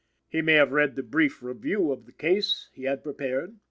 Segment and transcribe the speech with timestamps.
[0.29, 3.59] He may have read the "brief review of the case" he had prepared.